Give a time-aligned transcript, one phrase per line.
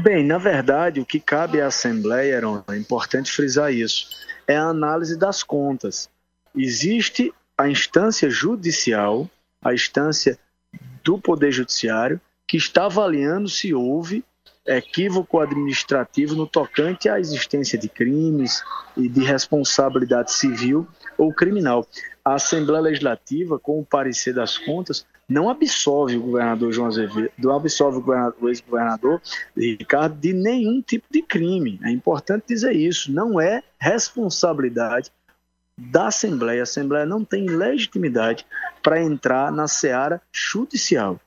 [0.00, 4.06] Bem, na verdade, o que cabe à Assembleia, Aaron, é importante frisar isso,
[4.46, 6.08] é a análise das contas.
[6.54, 9.28] Existe a instância judicial,
[9.60, 10.38] a instância
[11.02, 14.24] do Poder Judiciário, que está avaliando se houve
[14.64, 18.62] equívoco administrativo no tocante à existência de crimes
[18.96, 20.86] e de responsabilidade civil
[21.16, 21.86] ou criminal.
[22.28, 27.56] A Assembleia Legislativa, com o parecer das contas, não absolve o governador João Azevedo, não
[27.56, 28.02] absolve
[28.38, 29.22] o ex-governador
[29.56, 31.80] Ricardo de nenhum tipo de crime.
[31.82, 33.10] É importante dizer isso.
[33.10, 35.10] Não é responsabilidade
[35.78, 36.60] da Assembleia.
[36.60, 38.44] A Assembleia não tem legitimidade
[38.82, 41.18] para entrar na seara judicial.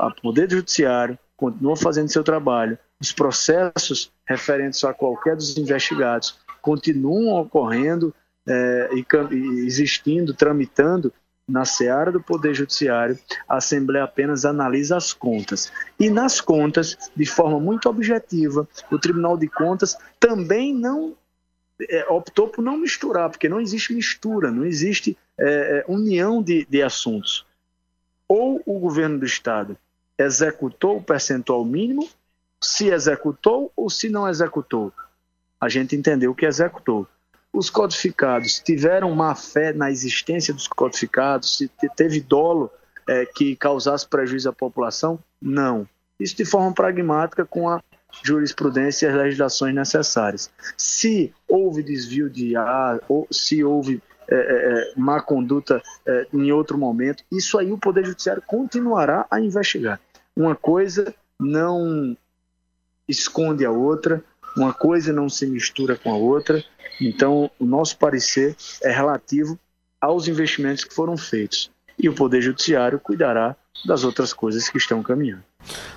[0.00, 2.76] O Poder Judiciário continua fazendo seu trabalho.
[3.00, 8.12] Os processos referentes a qualquer dos investigados continuam ocorrendo
[8.48, 11.12] é, e, existindo, tramitando
[11.46, 15.72] na seara do Poder Judiciário, a Assembleia apenas analisa as contas.
[15.98, 21.16] E nas contas, de forma muito objetiva, o Tribunal de Contas também não
[21.88, 26.66] é, optou por não misturar, porque não existe mistura, não existe é, é união de,
[26.66, 27.46] de assuntos.
[28.28, 29.76] Ou o governo do Estado
[30.18, 32.06] executou o percentual mínimo,
[32.60, 34.92] se executou ou se não executou.
[35.58, 37.06] A gente entendeu que executou
[37.52, 42.70] os codificados tiveram má fé na existência dos codificados, se teve dolo
[43.08, 45.18] é, que causasse prejuízo à população?
[45.40, 45.88] Não.
[46.20, 47.82] Isso de forma pragmática com a
[48.22, 50.50] jurisprudência e as legislações necessárias.
[50.76, 56.52] Se houve desvio de ar, ou se houve é, é, é má conduta é, em
[56.52, 60.00] outro momento, isso aí o Poder Judiciário continuará a investigar.
[60.36, 62.16] Uma coisa não
[63.08, 64.22] esconde a outra,
[64.56, 66.64] uma coisa não se mistura com a outra.
[67.00, 69.58] Então, o nosso parecer é relativo
[70.00, 71.70] aos investimentos que foram feitos.
[71.98, 75.42] E o Poder Judiciário cuidará das outras coisas que estão caminhando.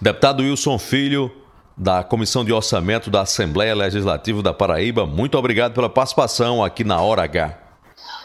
[0.00, 1.30] Deputado Wilson Filho,
[1.76, 7.00] da Comissão de Orçamento da Assembleia Legislativa da Paraíba, muito obrigado pela participação aqui na
[7.00, 7.58] Hora H.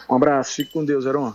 [0.10, 1.34] Um abraço, fique com Deus, Heron.